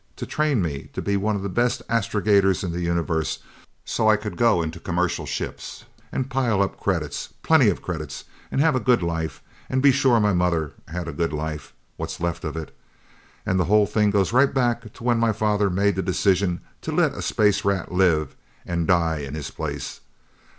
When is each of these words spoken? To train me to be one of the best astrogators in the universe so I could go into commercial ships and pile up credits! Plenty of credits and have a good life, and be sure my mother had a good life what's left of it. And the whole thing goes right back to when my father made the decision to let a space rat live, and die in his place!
To 0.15 0.25
train 0.25 0.63
me 0.63 0.89
to 0.93 0.99
be 1.03 1.15
one 1.15 1.35
of 1.35 1.43
the 1.43 1.47
best 1.47 1.83
astrogators 1.87 2.63
in 2.63 2.71
the 2.71 2.81
universe 2.81 3.37
so 3.85 4.09
I 4.09 4.15
could 4.15 4.35
go 4.35 4.63
into 4.63 4.79
commercial 4.79 5.27
ships 5.27 5.85
and 6.11 6.27
pile 6.27 6.63
up 6.63 6.79
credits! 6.79 7.35
Plenty 7.43 7.69
of 7.69 7.83
credits 7.83 8.23
and 8.49 8.59
have 8.61 8.75
a 8.75 8.79
good 8.79 9.03
life, 9.03 9.43
and 9.69 9.79
be 9.79 9.91
sure 9.91 10.19
my 10.19 10.33
mother 10.33 10.73
had 10.87 11.07
a 11.07 11.13
good 11.13 11.31
life 11.33 11.71
what's 11.97 12.19
left 12.19 12.43
of 12.43 12.57
it. 12.57 12.75
And 13.45 13.59
the 13.59 13.65
whole 13.65 13.85
thing 13.85 14.09
goes 14.09 14.33
right 14.33 14.51
back 14.51 14.91
to 14.93 15.03
when 15.03 15.19
my 15.19 15.33
father 15.33 15.69
made 15.69 15.95
the 15.95 16.01
decision 16.01 16.61
to 16.81 16.91
let 16.91 17.13
a 17.13 17.21
space 17.21 17.63
rat 17.63 17.91
live, 17.91 18.35
and 18.65 18.87
die 18.87 19.19
in 19.19 19.35
his 19.35 19.51
place! 19.51 19.99